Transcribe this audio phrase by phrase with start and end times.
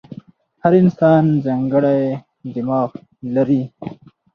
[0.61, 2.01] هر انسان ځانګړی
[2.53, 2.89] دماغ
[3.35, 3.63] لري.